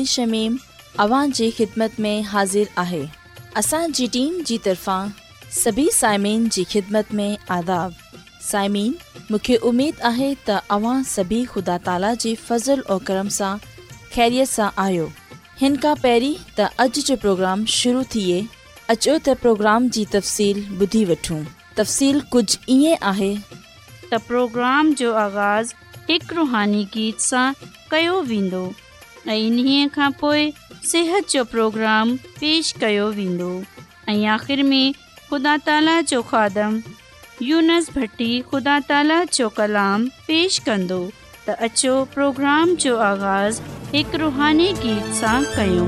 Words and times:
शमीमत 0.06 1.94
में 2.00 2.18
हाज़िर 2.22 2.72
आहे 2.78 3.04
तरफ़ांइमेन 3.58 6.50
خدمت 6.56 6.58
ख़िदमत 6.74 7.22
آداب 7.58 7.92
साइमीन 8.52 8.94
मूंखे 9.32 9.56
उमेदु 9.70 10.08
आहे 10.08 10.34
तव्हां 10.50 11.02
सभी 11.16 11.40
ख़ुदा 11.54 11.78
ताला 11.88 12.14
जे 12.24 12.34
फज़ल 12.48 12.84
ऐं 12.92 12.98
करम 13.08 13.30
सां 13.38 13.52
ख़ैरियत 14.14 14.50
सां 14.50 14.70
आहियो 14.84 15.08
हिन 15.62 15.74
खां 15.86 15.96
पहिरीं 16.04 16.36
त 16.60 16.70
अॼु 16.84 17.02
जो 17.10 17.18
प्रोग्राम 17.24 17.66
शुरू 17.78 18.04
थिए 18.14 18.38
अचो 18.96 19.16
त 19.26 19.36
प्रोग्राम 19.46 19.90
जी 19.98 20.06
तफ़सील 20.14 20.62
ॿुधी 20.86 21.04
वठूं 21.12 21.40
तफ़सील 21.80 22.20
कुझु 22.36 22.60
ईअं 22.76 23.04
आहे 23.12 23.30
त 23.48 24.22
प्रोग्राम 24.30 24.94
जो 25.04 25.12
आगाज़ 25.24 25.74
रुहानी 26.38 26.88
कयो 27.94 28.70
सिहत 30.88 31.30
जो 31.36 31.44
प्रोग्राम 31.56 32.16
पेश 32.40 32.72
कयो 32.86 33.10
वेंदो 33.22 33.52
में 34.70 34.94
ख़ुदा 35.30 35.58
ताला 35.68 36.00
जो 36.14 36.22
यूनस 37.42 37.90
भट्टी 37.98 38.30
ख़ुदा 38.52 38.80
ताला 38.90 39.18
जो 39.34 39.48
कलाम 39.58 40.06
पेश 40.28 40.58
कंदो 40.68 40.98
त 41.48 41.56
अचो 41.68 41.94
प्रोग्राम 42.14 42.74
जो 42.86 42.94
आगाज़ 43.10 43.56
एक 44.00 44.10
रुहानी 44.16 44.70
गीत 44.82 45.08
सां 45.22 45.40
कयूं 45.54 45.88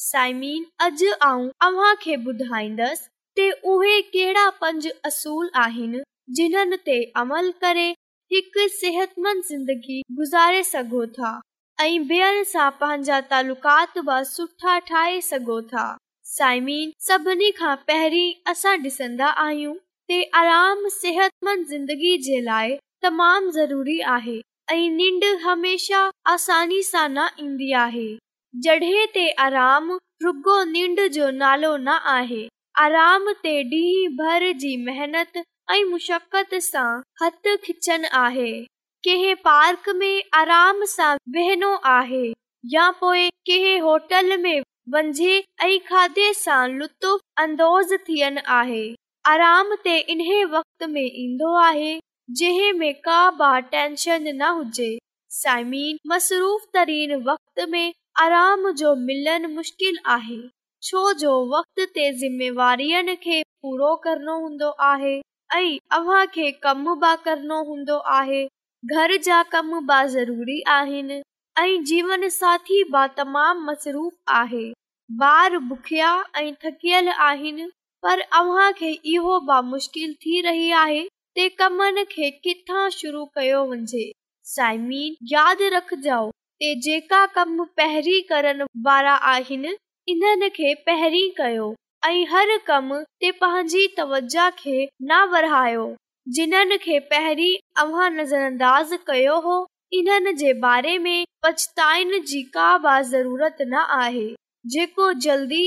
साइमीन 0.08 0.66
अॼु 0.88 1.12
आऊं 1.30 1.46
अव्हां 1.68 1.92
खे 2.06 2.16
ॿुधाईंदसि 2.34 3.06
त 3.42 3.52
उहे 3.76 4.00
कहिड़ा 4.16 4.48
पंज 4.66 4.88
असूल 5.12 5.50
आहिनि 5.66 6.02
जिन्हनि 6.42 6.82
ते 6.90 6.98
अमल 7.26 7.52
करे 7.66 7.86
हिकु 8.36 8.68
सिहतमंद 8.80 9.44
ज़िंदगी 9.52 10.00
गुज़ारे 10.22 10.64
सघो 10.74 11.06
था 11.20 11.40
सां 11.82 12.70
पंहिंजा 12.80 13.20
तालुकात 13.32 13.98
बि 14.08 14.16
सुठा 14.30 14.72
ठाहे 14.88 15.20
सघो 15.28 15.60
था 15.74 15.84
साइमीन 16.36 16.92
सभिनी 17.08 17.52
खां 17.60 17.76
पहिरीं 17.88 18.34
असां 18.52 18.74
डि॒संदा 18.84 19.28
आहियूं 19.44 19.76
सेहतमंद 20.96 21.66
ज़िंदगी 21.74 22.18
जे 22.26 22.40
लाइ 22.50 22.76
तमामु 23.02 23.52
ज़रूरी 23.60 24.00
आहे 24.16 24.38
ऐं 24.72 24.90
निंड 24.96 25.24
हमेशा 25.44 26.00
आसानी 26.34 26.82
सां 26.90 27.08
न 27.12 27.28
ईंदी 27.44 27.72
आहे 27.84 28.08
जड॒हिं 28.66 29.06
ते 29.16 29.30
आराम 29.48 29.92
रुगो 30.24 30.64
निंड 30.74 31.00
जो 31.20 31.30
नालो 31.38 31.76
न 31.78 31.98
आहे 32.18 32.48
आराम 32.88 33.32
ते 33.44 33.56
ॾींहं 33.70 34.16
भर 34.20 34.52
जी 34.66 34.76
मेहनत 34.86 35.44
ऐं 35.72 35.84
मुशक़त 35.94 36.56
सां 36.72 36.90
हथु 37.22 37.56
खिचन 37.68 38.06
आहे 38.26 38.52
लुत्फ 39.08 39.48
अंदोज़ 47.38 47.94
थियनि 48.10 48.42
आहे 48.48 48.86
इन 50.12 50.22
वक़्त 50.52 50.86
आहे 51.62 51.90
जंहिं 52.38 52.74
में 52.80 52.94
टेंशन 53.76 54.24
न 54.42 54.46
हुजे 54.58 54.88
साइमीन 55.42 55.98
मसरूफ़ 56.14 56.64
तरीन 56.74 57.12
वक़्तश्किल 57.30 59.98
आहे 60.18 60.38
छो 60.88 61.02
जो 61.24 61.32
वक़्त 61.58 61.88
ते 61.96 62.06
ज़िमेवारीअ 62.20 63.02
खे 63.24 63.40
पूरो 63.62 63.90
करणो 64.08 64.38
हूंदो 64.46 64.70
आहे 64.92 65.16
कम 66.64 66.88
बि 67.06 67.12
करणो 67.26 67.58
हूंदो 67.70 67.98
आहे 68.20 68.42
घर 68.86 69.16
जा 69.24 69.42
कम 69.54 69.72
बि 69.88 70.08
ज़रीन 70.10 71.22
ऐं 72.24 72.30
साथी 72.32 72.84
बि 72.92 73.08
तमाम 73.16 73.64
मसरूफ़ 73.70 74.32
आहे 74.34 74.64
ॿार 75.28 75.58
बुखिया 75.70 76.12
ऐं 76.40 76.54
थकियल 76.64 77.10
आहिनि 77.28 77.66
पर 78.06 78.22
किथां 82.46 82.90
शुरू 83.00 83.26
कयो 83.36 83.66
वञे 83.72 84.10
सायमी 84.54 85.04
यादि 85.32 85.70
रखजो 85.78 86.22
जेका 86.88 87.26
कम 87.36 87.64
पहिरीं 87.82 88.22
करण 88.30 88.66
वारा 88.86 89.16
आहिनि 89.36 89.76
इन्हनि 90.16 90.50
खे 90.60 90.74
पहिरीं 90.88 91.30
कयो 91.42 91.74
ऐं 92.10 92.26
हर 92.36 92.58
कम 92.68 93.02
ते 93.04 93.32
पंहिंजी 93.44 93.88
तवज 93.98 94.38
खे 94.62 94.84
न 95.12 95.26
बरायो 95.32 95.94
जिन्हनि 96.36 96.76
खे 96.78 96.98
पहिरीं 97.12 97.56
अव्हां 97.82 98.10
नज़र 98.16 98.40
अंदाज़ 98.48 98.94
कयो 99.06 99.38
हो 99.46 99.54
इन्हनि 100.00 100.34
जे 100.42 100.52
बारे 100.66 100.98
में 101.06 101.24
पछताइन 101.44 102.20
जी 102.32 102.42
का 102.58 102.66
बि 102.84 102.92
ज़रूरत 103.10 103.58
न 103.62 103.78
आहे 103.96 105.16
जल्दी 105.26 105.64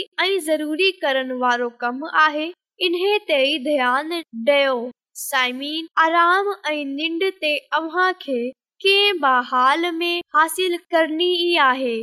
ज़रूरी 0.48 0.90
करण 1.00 1.32
वारो 1.40 1.68
कमु 1.80 2.08
आहे 2.26 2.46
इन 2.88 2.94
ते 3.28 3.40
ई 3.54 3.58
ध्यानु 3.64 4.20
ॾियो 4.52 4.76
साइमीन 5.24 5.88
आराम 6.04 6.52
ऐं 6.72 6.84
निंड 6.94 7.24
ते 7.40 7.56
अव्हां 7.80 8.12
खे 8.22 8.38
कंहिं 8.84 9.18
बहाल 9.26 9.90
में 10.00 10.20
हासिल 10.34 10.76
करणी 10.92 11.56
आहे 11.70 11.96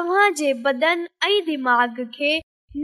अव्हां 0.00 0.32
जे 0.42 0.54
बदन 0.68 1.06
ऐं 1.24 1.34
दिमाग़ 1.52 2.02
खे 2.18 2.36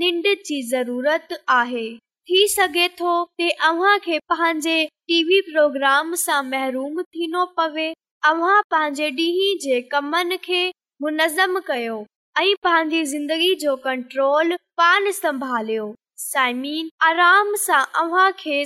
निंड 0.04 0.34
जी 0.44 0.62
ज़रूरत 0.76 1.38
आहे 1.60 1.88
थी 2.28 2.46
सघे 2.48 2.86
थो 2.98 3.12
पंहिंजे 3.40 4.84
टी 5.06 5.22
वी 5.28 5.40
प्रोग्राम 5.50 6.14
सां 6.20 6.42
मुनम 10.10 11.58
कयो 11.68 11.96
ऐं 12.40 12.54
पंहिंजी 12.64 13.02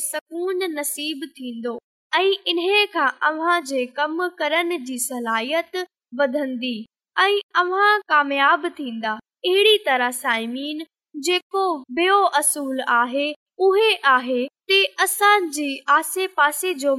सुकून 0.00 0.62
नसीब 0.78 1.24
थींदो 1.38 1.78
ऐं 2.18 2.30
इन 2.52 2.60
खां 2.94 3.08
अव्हां 3.30 3.60
जे 3.72 3.84
कम 4.00 4.26
करण 4.42 4.76
जी 4.84 4.98
सलाहियत 5.08 5.76
थींदा 8.78 9.18
अहिड़ी 9.46 9.76
तरह 9.86 10.10
साइमीन 10.22 10.86
जेको 11.26 11.66
बियो 11.96 12.22
असूल 12.38 12.80
आहे 13.00 13.32
उहे 13.64 13.92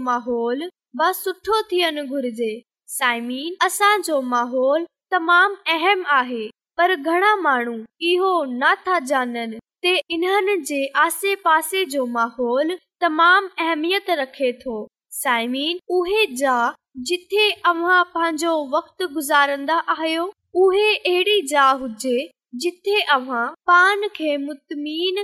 माहोल 0.09 0.67
बसि 0.95 1.21
सुठो 1.23 1.61
थियनि 1.71 3.39
असांजो 3.65 4.19
माहौल 4.33 4.85
तमामु 5.11 5.55
अहम 5.75 6.03
आहे 6.19 6.47
पर 6.77 6.93
घणा 6.95 7.35
माण्हू 7.41 7.75
इहो 8.11 8.31
नथा 8.61 8.97
जाननि 9.09 10.57
जे 10.69 10.85
आसे 11.05 11.35
पासे 11.45 11.83
जो 11.95 12.05
माहौल 12.17 12.75
तमाम 13.01 13.47
अहमियत 13.59 14.09
रखे 14.19 14.51
थो 14.65 14.85
सायमन 15.21 15.77
उहे 15.97 16.25
जहा 16.35 16.71
जिथे 17.07 17.49
पंहिंजो 17.67 18.51
वक़्त 18.75 19.03
गुज़ार्दा 19.13 19.75
आहियो 19.93 20.23
उहे 20.65 20.93
अहिड़ी 20.95 22.21
जिथे 22.63 22.99
पान 23.69 24.07
खे 24.15 24.35
मुतमिन 24.45 25.23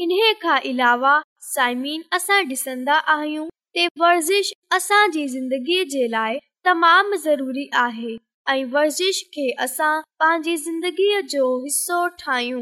इन 0.00 0.10
खां 0.42 0.58
अलावा 0.70 1.12
साइमीन 1.42 2.02
असां 2.16 2.36
ॾिसंदा 2.48 2.94
आहियूं 3.12 3.46
त 3.76 3.86
वर्ज़िश 4.00 4.50
असांजी 4.76 5.26
ज़िंदगीअ 5.28 5.84
जे 5.94 6.06
लाइ 6.10 6.36
तमामु 6.68 7.16
ज़रूरी 7.22 7.68
आहे 7.80 8.14
ऐं 8.52 8.64
वर्ज़िश 8.74 9.22
खे 9.34 9.48
असां 9.66 9.90
पंहिंजी 10.22 10.56
ज़िंदगीअ 10.66 11.20
जो 11.32 11.46
हिसो 11.64 11.98
ठाहियूं 12.18 12.60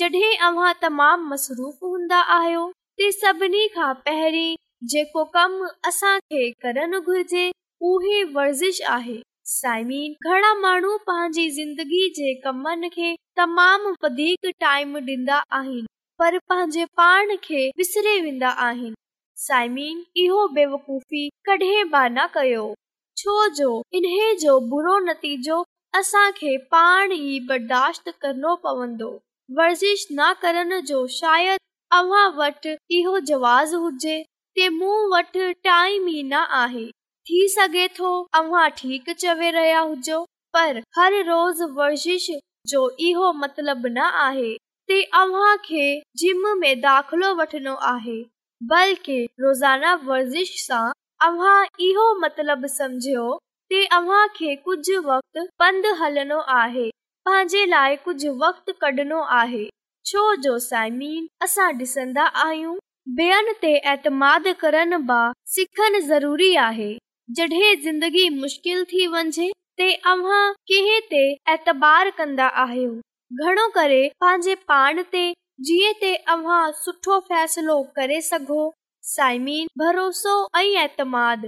जॾहिं 0.00 0.30
अव्हां 0.48 0.72
तमामु 0.86 1.28
मसरूफ़ 1.34 1.84
हूंदा 1.90 2.20
आहियो 2.38 2.64
त 3.00 3.10
सभिनी 3.18 3.66
खां 3.76 3.92
पहिरीं 4.08 4.56
जेको 4.94 5.24
कम 5.36 5.60
असांखे 5.92 6.50
करणु 6.66 7.00
घुरिजे 7.00 7.44
उहे 7.92 8.22
वर्ज़िश 8.38 8.80
आहे 8.96 9.18
साइमीन 9.60 10.16
घणा 10.30 10.54
माण्हू 10.64 10.96
पंहिंजी 11.12 11.48
ज़िंदगी 11.60 12.02
जे 12.22 12.34
कमनि 12.46 12.88
खे 12.98 13.14
तमामु 13.42 13.94
वधीक 14.04 14.52
टाइम 14.66 14.96
ॾींदा 15.06 15.42
आहिनि 15.60 15.86
पर 16.18 16.38
पंहिंजे 16.48 16.84
पाण 16.96 17.36
खे 17.42 17.68
वेंदा 18.22 18.48
आहिनि 18.62 18.94
साइमीन 19.46 19.98
इहो 20.22 20.46
बेवकूफ़ी 20.54 21.28
कॾहिं 21.48 21.84
बि 21.92 22.08
न 22.14 22.26
कयो 22.34 22.64
छो 23.18 23.34
जो 23.58 23.68
इन 23.98 24.06
जो 24.40 24.98
नतीजो 25.04 25.60
पाण 25.96 27.12
ई 27.12 27.38
बर्दाश्त 27.48 28.10
करणो 28.22 28.54
पवंदो 28.64 29.10
वर्ज़िश 29.58 30.06
न 30.12 30.32
करण 30.42 30.80
जो 30.90 31.06
अव्हां 31.98 32.24
वटि 32.38 32.76
इहो 32.98 33.18
जवाज़ 33.30 33.74
हुजे 33.86 34.68
मूं 34.80 34.96
वटि 35.16 35.52
टाइम 35.68 36.08
ई 36.08 36.22
न 36.32 36.42
आहे 36.66 36.86
थी 37.30 37.46
सघे 37.56 37.86
थो 37.98 38.10
रहिया 38.36 39.80
हुजो 39.80 40.22
पर 40.54 40.82
हर 40.98 41.22
रोज़ 41.30 41.62
वर्ज़िश 41.80 42.30
जो 42.72 42.88
इहो 43.10 43.32
मतलबु 43.42 43.88
न 43.88 44.12
आहे 44.28 44.56
दाखिलो 46.80 47.32
वठणो 47.40 47.74
आहे 47.92 48.18
बल्कि 48.70 49.18
वर्ज़िश 50.04 50.54
सां 50.60 50.88
पंधु 55.62 55.92
आहे 56.34 56.90
पंहिंजे 57.24 57.66
लाइ 57.70 57.96
कुझु 58.04 58.32
कढणो 58.82 59.20
आहे 59.40 59.64
छो 60.10 60.34
जो 60.42 60.58
साइमीन 60.68 61.26
असां 61.44 61.68
डिसंदा 61.78 62.24
आहियूं 62.24 62.76
ઘણો 73.38 73.64
કરે 73.76 73.98
પાજે 74.22 74.52
પાણતે 74.70 75.22
જીએતે 75.70 76.10
અવા 76.34 76.66
સઠો 76.80 77.16
ફેસલો 77.28 77.74
કરે 77.96 78.18
સઘો 78.30 78.60
સાયમીન 79.12 79.66
ભરોસો 79.82 80.34
અયતમાદ 80.60 81.40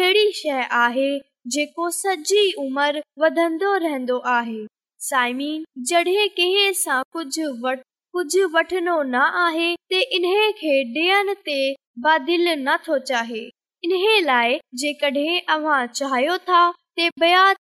એડી 0.00 0.30
શએ 0.40 0.54
આહે 0.82 1.08
જેકો 1.54 1.84
સજી 2.00 2.48
ઉમર 2.66 2.94
વધંદો 3.22 3.70
રહેંદો 3.86 4.16
આહે 4.36 4.60
સાયમીન 5.08 5.60
જડે 5.90 6.22
કે 6.38 6.46
સા 6.84 7.00
કુજ 7.18 7.34
વટ 7.62 7.80
કુજ 8.18 8.34
વઠનો 8.54 8.96
ના 9.16 9.30
આહે 9.46 9.68
તે 9.92 9.98
ઇને 10.20 10.34
ખેડનતે 10.62 11.58
બાદિલ 12.06 12.44
ન 12.54 12.66
સોચાહે 12.86 13.42
ઇને 13.84 13.98
લાય 14.30 14.56
જે 14.82 14.88
કઢે 15.02 15.26
અવા 15.56 15.82
ચાહયો 16.00 16.38
થા 16.52 16.66
ऐतार 17.00 17.54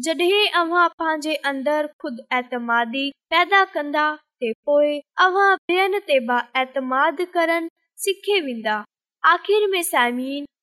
जडहिं 0.06 0.46
अवां 0.60 0.84
पंहिंजे 1.00 1.34
अंदर 1.50 1.88
ख़ुदि 2.02 2.22
एतमादी 2.38 3.02
पैदा 3.34 3.58
कंदा 3.78 4.06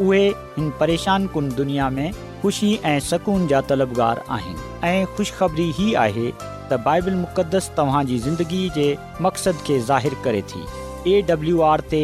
उहे 0.00 0.26
हिन 0.56 0.70
परेशान 0.80 1.26
कुन 1.34 1.48
दुनिया 1.54 1.88
में 1.90 2.12
ख़ुशी 2.42 2.74
ऐं 2.84 2.98
सुकून 3.00 3.46
जा 3.48 3.60
तलबगार 3.68 4.22
आहिनि 4.30 4.88
ऐं 4.88 5.04
ख़ुशिख़री 5.16 5.68
ई 5.88 5.92
आहे 6.04 6.30
त 6.72 6.78
बाइबिल 6.84 7.14
मुक़दस 7.14 7.70
तव्हांजी 7.76 8.18
ज़िंदगी 8.26 8.68
जे 8.74 8.96
मक़सद 9.22 9.58
खे 9.66 9.78
ज़ाहिर 9.90 10.14
करे 10.24 10.42
थी 10.52 10.64
ए 11.12 11.20
डब्ल्यू 11.28 11.60
आर 11.70 11.80
ते 11.90 12.00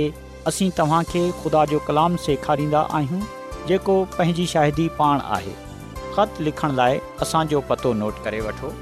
असीं 0.47 0.71
तव्हांखे 0.79 1.31
ख़ुदा 1.43 1.65
जो 1.73 1.79
कलाम 1.89 2.17
सेखारींदा 2.29 2.81
आहियूं 3.01 3.21
जेको 3.69 4.03
पंहिंजी 4.19 4.47
शाहिदी 4.55 4.89
पाण 4.99 5.21
आहे 5.37 5.55
ख़त 6.17 6.41
लिखण 6.49 6.75
लाइ 6.77 6.99
असांजो 7.23 7.61
पतो 7.69 7.93
नोट 8.01 8.23
करे 8.25 8.41
वठो 8.47 8.73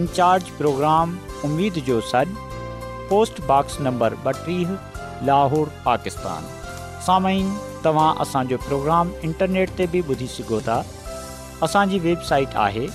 इनचार्ज 0.00 0.50
प्रोग्राम 0.58 1.16
उमेद 1.50 1.82
जो 1.90 2.00
सॾु 2.10 2.46
पोस्टबॉक्स 3.10 3.80
नंबर 3.88 4.14
ॿटीह 4.30 4.76
लाहौर 5.26 5.68
पाकिस्तान 5.84 6.52
सामी 7.06 7.40
तव्हां 7.84 8.12
असांजो 8.22 8.56
प्रोग्राम 8.66 9.10
इंटरनेट 9.26 9.70
ते 9.78 9.84
बि 9.94 10.00
ॿुधी 10.08 10.26
सघो 10.34 10.58
था 10.68 10.76
असांजी 11.62 11.98
वेबसाइट 12.06 12.48
आहे 12.56 12.86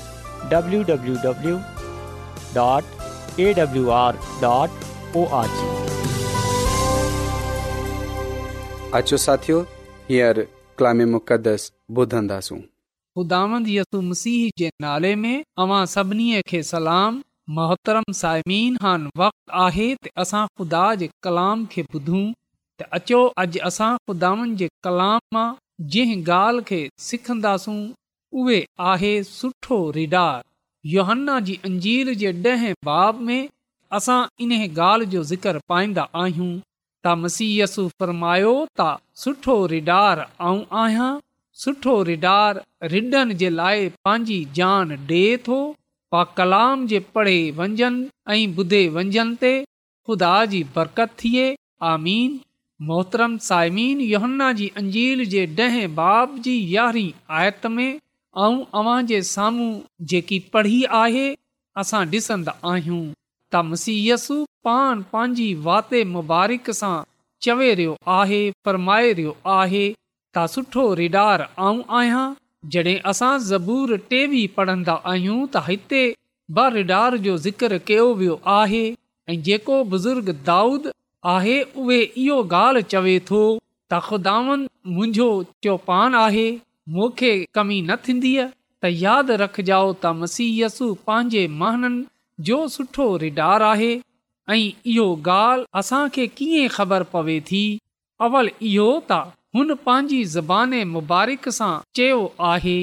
असां 20.21 20.45
ख़ुदा 20.57 20.83
जे 20.99 21.07
कलाम 21.23 21.65
खे 21.71 21.81
ॿुधूं 21.93 22.21
अचो 22.97 23.19
अॼु 23.41 23.59
असां 23.69 23.89
ख़ुदानि 24.09 24.55
जे 24.61 24.67
कलाम 24.85 25.19
मां 25.35 25.45
जंहिं 25.95 26.21
ॻाल्हि 26.33 26.63
खे 26.69 26.79
सिखंदासूं 27.07 27.77
उहे 28.41 28.59
आहे 28.91 29.13
सुठो 29.29 29.77
रिडार 29.97 30.41
योहन्ना 30.95 31.39
जी 31.47 31.55
अंजील 31.69 32.13
जे 32.23 32.31
ॾहें 32.51 32.73
बाब 32.91 33.21
में 33.29 33.41
असां 33.97 34.19
इन 34.43 34.51
ॻाल्हि 34.61 35.09
जो 35.15 35.23
ज़िक्र 35.31 35.59
पाईंदा 35.73 36.07
आहियूं 36.23 36.51
तव्हां 37.05 37.67
फ़र्मायो 38.01 38.53
त 38.79 38.89
सुठो 39.25 39.55
रिडार 39.75 40.25
आऊं 40.49 40.63
आहियां 40.83 41.11
सुठो 41.63 41.95
रिडार 42.09 42.61
रिडनि 42.91 43.33
जे 43.43 43.49
लाइ 43.61 43.89
पंहिंजी 44.07 44.39
जान 44.59 44.95
ॾे 45.13 45.23
थो 45.47 45.59
पा 46.13 46.21
कलाम 46.37 46.87
जे 46.91 46.99
पढ़े 47.15 47.37
वञनि 47.57 47.91
ऐं 48.31 48.45
ॿुधे 48.61 48.83
वंजनि 48.99 49.35
ते 49.43 49.51
ख़ुदा 50.07 50.31
जी 50.51 50.61
बरकत 50.77 51.11
थिए 51.21 51.43
आमीन 51.91 52.39
मोहतरम 52.89 53.33
साइमीन 53.47 53.99
योहन्ना 54.11 54.45
जी 54.59 54.67
अंजील 54.79 55.19
जे 55.31 55.41
ॾहें 55.65 55.93
बाब 55.95 56.37
जी 56.45 56.53
आयत 56.83 57.65
में 57.77 57.89
ऐं 57.89 59.21
साम्हूं 59.33 59.67
जेकी 60.13 60.39
पढ़ी 60.53 60.83
आहे 61.03 61.25
असां 61.81 62.01
ॾिसंदा 62.13 62.55
आहियूं 62.71 63.03
त 63.55 64.47
पंहिंजी 64.67 65.53
वाते 65.67 66.03
मुबारक 66.15 66.69
सां 66.79 66.93
चवे 67.47 67.73
रहियो 67.79 67.95
आहे 68.19 68.41
फरमाए 68.65 69.11
रहियो 69.13 69.35
आहे 69.57 69.83
त 70.37 70.45
सुठो 70.55 70.83
रिडार 71.01 71.45
ज़बूर 73.51 73.97
टेवी 74.13 74.45
पढ़ंदा 74.57 74.93
आहियूं 75.13 75.37
त 75.53 75.63
हिते 75.69 76.03
ब 76.57 76.65
रिडार 76.79 77.17
जो 77.27 77.37
ज़िक्र 77.45 77.77
कयो 77.91 78.11
वियो 78.23 78.39
आहे 78.57 78.83
ऐं 78.93 79.39
जेको 79.51 79.79
बुज़ुर्ग 79.93 80.33
दाऊद 80.51 80.91
आहे 81.29 81.59
उहे 81.77 81.99
इहो 82.01 82.35
ॻाल्हि 82.51 82.83
चवे 82.91 83.17
थो 83.29 83.39
त 83.93 83.97
ख़ुदावन 84.05 84.61
मुंहिंजो 84.93 85.25
चौपान 85.63 86.15
आहे 86.21 86.45
मूंखे 86.95 87.33
कमी 87.57 87.81
न 87.81 87.95
थींदी 88.05 88.31
त 88.83 88.91
यादि 89.01 89.35
रखजाओ 89.41 89.91
त 89.95 90.13
मसीयसु 90.21 90.87
पंहिंजे 91.09 91.43
महननि 91.59 92.01
जो 92.49 92.57
सुठो 92.77 93.05
रिडार 93.25 93.65
आहे 93.67 93.91
ऐं 94.55 94.59
इहो 94.69 95.05
ॻाल्हि 95.33 95.67
असांखे 95.81 96.27
कीअं 96.39 96.73
ख़बर 96.77 97.03
पवे 97.13 97.39
थी 97.51 97.61
अवल 98.29 98.51
इहो 98.71 98.89
त 99.11 99.21
हुन 99.57 99.77
पंहिंजी 99.85 100.23
ज़बान 100.37 100.73
मुबारक 100.97 101.49
सां 101.61 101.71
चयो 101.99 102.19
आहे 102.53 102.77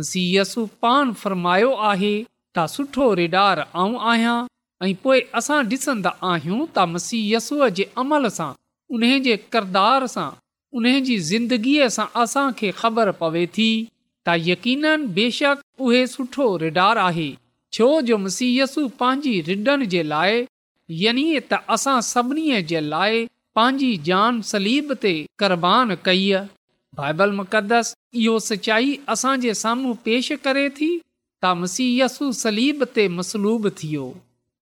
मसीयसु 0.00 0.66
पान 0.86 1.12
फ़रमायो 1.24 1.72
आहे 1.92 2.12
त 2.24 2.66
सुठो 2.76 3.08
रिडार 3.22 3.66
आऊं 3.82 3.96
आहियां 4.12 4.36
ऐं 4.82 4.92
पोइ 5.02 5.20
असां 5.38 5.62
ॾिसंदा 5.70 6.10
आहियूं 6.32 6.58
त 6.74 6.78
मसीयसुअ 6.90 7.68
जे 7.76 7.84
अमल 8.02 8.28
सां 8.38 8.52
उन 8.94 9.02
जे 9.22 9.36
किरदार 9.54 10.06
सां 10.14 10.28
उन 10.78 10.86
जी 11.06 11.16
ज़िंदगीअ 11.30 11.88
सां 11.96 12.06
असांखे 12.22 12.70
ख़बर 12.82 13.10
पवे 13.22 13.44
थी 13.56 13.66
त 14.28 14.36
यकीन 14.48 14.84
बेशक 15.16 15.64
उहे 15.86 16.06
सुठो 16.12 16.46
रिडार 16.64 16.96
आहे 17.06 17.28
छो 17.78 17.88
जो 18.10 18.18
मसीयसु 18.26 18.86
पंहिंजी 19.00 19.32
रिडन 19.48 19.82
जे 19.94 20.02
लाइ 20.12 20.40
यानि 21.02 21.24
त 21.52 21.60
असां 21.78 21.96
सभिनी 22.10 22.46
जे 22.72 22.80
लाइ 22.92 23.26
पंहिंजी 23.60 23.90
जान 24.10 24.40
सलीब 24.52 24.94
ते 25.06 25.12
क़ुर्बान 25.42 25.96
कई 26.08 26.30
बाइबल 27.00 27.32
मुक़दस 27.40 27.92
इहो 28.22 28.38
सचाई 28.52 28.96
असांजे 29.16 29.54
साम्हूं 29.64 29.94
पेश 30.08 30.32
करे 30.48 30.68
थी 30.80 30.92
त 31.02 31.52
मसीयसु 31.64 32.30
सलीब 32.44 32.86
ते 33.00 33.08
मसलूब 33.20 33.68
थियो 33.82 34.06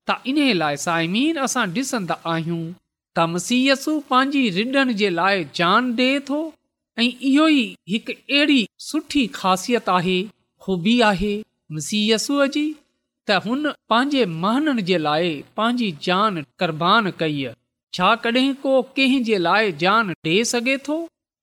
त 0.09 0.15
इन 0.31 0.39
लाइ 0.63 0.77
साइमीन 0.87 1.37
असां 1.45 1.63
ॾिसंदा 1.79 2.17
आहियूं 2.33 2.63
त 3.19 3.23
मसीयसु 3.33 3.95
पंहिंजी 4.11 4.43
रिड़न 4.57 4.93
जे 5.01 5.09
लाइ 5.19 5.41
जान 5.59 5.89
दे 6.01 6.09
थो 6.29 6.37
ऐं 6.99 7.07
इहो 7.31 7.47
ई 7.55 7.65
हिकु 7.95 8.17
अहिड़ी 8.19 8.59
सुठी 8.91 9.25
ख़ासियत 9.39 9.91
आहे 9.97 10.19
खूबी 10.67 10.95
आहे 11.09 11.33
मसीयसुअ 11.79 12.47
जी 12.59 12.65
त 12.65 13.41
हुन 13.47 13.73
पंहिंजे 13.95 14.23
महाननि 14.47 14.85
जे 14.91 15.01
लाइ 15.09 15.33
पंहिंजी 15.61 15.91
जान 16.09 16.43
कुर्बान 16.65 17.11
कई 17.23 17.43
आहे 17.51 18.47
को 18.67 18.77
कंहिं 18.99 19.23
जे 19.31 19.43
लाइ 19.49 19.75
जान 19.85 20.15
ॾे 20.33 20.37
सघे 20.57 20.79
थो 20.89 21.01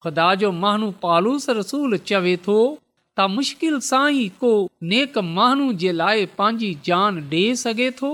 ख़ुदा 0.08 0.29
जो 0.46 0.53
महानू 0.65 0.91
पालूस 1.03 1.50
रसूल 1.63 2.00
चवे 2.13 2.38
थो 2.48 2.58
त 2.75 3.32
मुश्किल 3.39 3.77
सां 3.93 4.05
ई 4.13 4.25
को 4.46 4.55
नेक 4.93 5.24
महानू 5.38 5.72
जे 5.86 5.98
लाइ 6.03 6.29
पंहिंजी 6.39 6.74
जान 6.91 7.25
ॾे 7.41 7.50
सघे 7.70 7.96
थो 8.01 8.13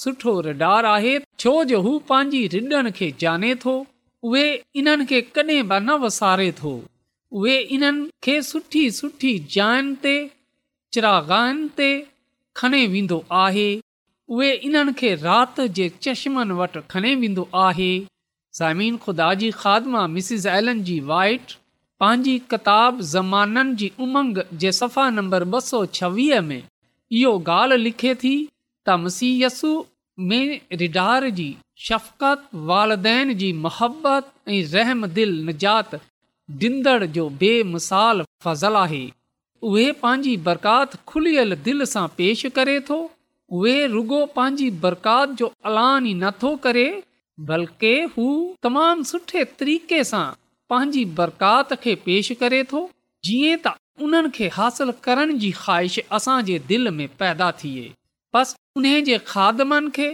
सुठो 0.00 0.40
रडार 0.42 0.84
आहे 0.86 1.18
छो 1.38 1.52
जो 1.70 1.80
हू 1.86 1.98
पंहिंजी 2.08 2.46
रिॾनि 2.52 2.90
खे 2.96 3.12
जाने 3.20 3.54
थो 3.64 3.72
उहे 4.28 4.44
इन्हनि 4.80 5.04
खे 5.10 5.20
कॾहिं 5.36 5.62
बि 5.68 5.78
न 5.80 5.96
वसारे 6.04 6.50
थो 6.60 6.72
उहे 7.40 7.56
इन्हनि 7.76 8.08
खे 8.24 8.40
सुठी 8.50 8.84
सुठी 8.98 9.32
जाइनि 9.56 9.94
ते 10.04 10.14
चिरागायन 10.92 11.66
ते 11.80 11.88
खणे 12.60 12.86
वेंदो 12.94 13.24
आहे 13.44 13.68
उहे 14.36 14.52
इन्हनि 14.70 14.92
खे 15.00 15.14
राति 15.26 15.68
जे 15.78 15.88
चश्मनि 16.06 16.54
वटि 16.62 16.80
खणे 16.90 17.14
वेंदो 17.24 17.48
आहे 17.66 17.92
ज़मीन 18.56 18.96
ख़ुदा 19.04 19.32
जी 19.40 19.50
ख़ादमा 19.60 20.06
मिसिस 20.14 20.46
एलन 20.56 20.82
जी 20.88 20.98
वाइट 21.10 21.52
पंहिंजी 22.00 22.38
किताब 22.52 23.00
ज़माननि 23.14 23.74
जी 23.82 23.90
उमंग 24.04 24.38
जे 24.64 24.72
सफ़ा 24.80 25.04
नंबर 25.18 25.44
ॿ 25.44 25.60
सौ 25.68 25.84
छवीह 25.98 26.40
में 26.48 26.60
इहो 26.60 27.30
ॻाल्हि 27.52 27.78
लिखे 27.84 28.14
थी 28.24 28.34
तमसीयसु 28.86 29.72
में 30.28 30.60
रिडार 30.80 31.28
जी 31.40 31.54
शफ़क़त 31.88 32.48
वालदेन 32.68 33.32
जी 33.38 33.52
मुहबत 33.66 34.32
ऐं 34.48 34.62
रहम 34.72 35.04
निजात 35.16 36.00
जो 37.16 37.28
बेमिसाल 37.42 38.22
फज़ल 38.44 38.76
आहे 38.84 39.06
उहे 39.70 39.90
पंहिंजी 40.02 40.36
बरकात 40.48 40.94
खुलियल 41.08 41.54
दिलि 41.66 41.86
सां 41.86 42.06
पेश 42.16 42.44
करे 42.54 42.78
थो 42.88 42.96
उहे 43.58 43.86
रुगो 43.96 44.24
पंहिंजी 44.36 44.70
बरकात 44.84 45.36
जो 45.40 45.50
ऐलान 45.66 46.06
ई 46.06 46.14
नथो 46.24 46.54
करे 46.66 46.86
बल्कि 47.50 47.92
हू 48.16 48.24
तमामु 48.66 49.02
सुठे 49.12 49.44
तरीक़े 49.62 50.02
सां 50.10 50.24
पंहिंजी 50.72 51.04
बरकात 51.20 51.72
खे 51.84 51.94
पेश 52.08 52.32
करे 52.42 52.62
थो 52.72 52.82
जीअं 53.28 53.56
त 53.66 53.76
उन्हनि 54.08 54.30
खे 54.40 54.48
हासिल 54.58 54.90
करण 55.06 55.36
जी 55.44 55.50
ख़्वाहिश 55.60 56.00
असांजे 56.18 56.58
दिलि 56.72 56.90
में 56.98 57.06
पैदा 57.22 57.50
थिए 57.62 57.90
बसि 58.36 58.60
उन 58.76 58.84
जे 59.04 59.18
खादमनि 59.26 59.90
खे 59.96 60.06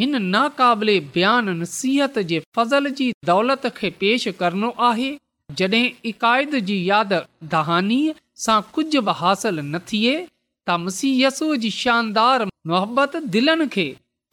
हिन 0.00 0.20
नाक़ाबिले 0.22 0.98
बयान 1.14 1.48
नसीहत 1.62 2.18
जे 2.30 2.38
फज़ल 2.56 2.90
जी 3.00 3.12
दौलत 3.30 3.66
खे 3.76 3.90
पेश 4.02 4.26
करणो 4.40 4.70
आहे 4.88 5.10
जॾहिं 5.58 5.84
इकाइद 6.10 6.54
जी 6.68 6.76
यादि 6.90 7.18
दहानी 7.54 7.98
सां 8.44 8.60
कुझु 8.74 9.00
बि 9.08 9.12
हासिल 9.20 9.58
न 9.64 9.78
थिए 9.92 10.14
त 10.22 10.76
मसीयसूअ 10.86 11.56
जी 11.64 11.70
शानदार 11.78 12.44
मोहबत 12.72 13.16
दिलनि 13.36 13.66
खे 13.76 13.86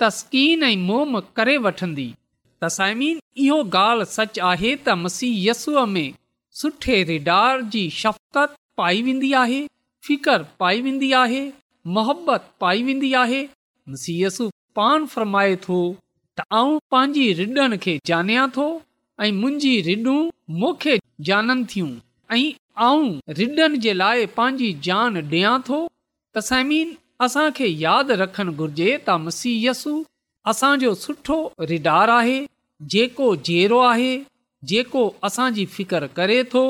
तस्कीन 0.04 0.64
ऐं 0.70 0.78
मोहम 0.90 1.20
करे 1.40 1.58
वठंदी 1.68 2.08
तसाइमीन 2.66 3.20
इहो 3.46 3.58
ॻाल्हि 3.80 4.06
सच 4.16 4.40
आहे 4.52 4.74
त 4.76 4.96
मसीयसूअ 5.04 5.86
में 5.96 6.08
सुठे 6.64 6.98
रिडार 7.12 7.62
जी 7.76 7.84
शफ़क़त 8.04 8.56
पाई 8.82 9.02
वेंदी 9.10 9.32
आहे 9.44 9.62
फिकर 10.08 10.48
पाई 10.64 10.82
वेंदी 10.90 11.12
आहे 11.24 11.44
मोहबत 12.00 12.48
पाई 12.66 12.84
वेंदी 12.90 13.14
आहे 13.24 13.42
मसीयसु 13.90 14.50
पाण 14.78 15.06
फ़र्माए 15.14 15.56
थो 15.68 15.78
त 16.40 16.44
आऊं 16.60 16.78
पंहिंजी 16.94 17.26
रिॾनि 17.40 17.78
खे 17.84 17.94
ॼाणियां 18.10 18.46
थो 18.58 18.64
ऐं 19.26 19.32
मुंहिंजी 19.40 19.74
रिडूं 19.88 20.20
मूंखे 20.62 20.96
जाननि 21.28 21.66
थियूं 21.74 21.90
ऐं 22.38 22.44
आऊं 22.86 23.04
रिडनि 23.40 23.78
जे 23.86 23.94
लाइ 24.04 24.26
पंहिंजी 24.38 24.70
जान 24.88 25.12
ॾियां 25.34 25.56
थो 25.68 25.80
त 26.34 26.46
समीन 26.50 26.88
असांखे 27.26 27.68
यादि 27.86 28.16
रखणु 28.24 28.52
घुर्जे 28.62 28.90
त 29.08 29.18
मसीयसु 29.26 29.94
असांजो 30.54 30.94
सुठो 31.04 31.38
रिडार 31.74 32.10
आहे 32.20 32.40
जेको 32.96 33.28
जहिड़ो 33.50 33.80
आहे 33.94 34.14
जेको 34.72 35.04
असांजी 35.28 35.66
फिकर 35.76 36.08
करे 36.18 36.42
थो 36.56 36.66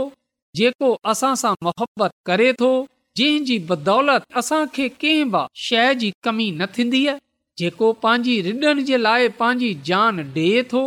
जेको 0.59 0.89
असां 1.13 1.33
सां 1.43 1.53
मोहबत 1.67 2.11
करे 2.29 2.51
थो 2.59 2.69
जंहिंजी 3.17 3.57
बदौलत 3.69 4.21
असांखे 4.39 4.87
कंहिं 5.01 5.29
बि 5.33 5.41
शइ 5.65 5.89
जी 6.03 6.09
कमी 6.27 6.45
न 6.51 6.65
थींदी 6.75 7.01
आहे 7.07 7.17
जेको 7.61 7.91
पंहिंजी 8.05 8.37
रिडनि 8.47 8.83
जे 8.89 8.97
लाइ 9.01 9.27
पंहिंजी 9.41 9.67
जान 9.89 10.21
डे॒ 10.37 10.81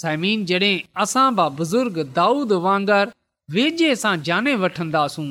साइमीन 0.00 0.44
जॾहिं 0.50 0.76
असां 1.06 1.24
बि 1.38 1.46
बुज़ुर्ग 1.60 1.96
दाऊद 2.18 2.52
वांगर 2.66 3.08
वेझे 3.56 3.90
सां 4.02 4.14
जाने 4.28 4.54
वठंदासूं 4.64 5.26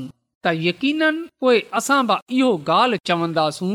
त 0.45 0.55
यकीननि 0.69 1.27
पोइ 1.45 1.61
असां 1.81 1.99
बि 2.13 2.17
इहो 2.39 2.49
ॻाल्हि 2.71 2.99
चवंदासूं 3.11 3.71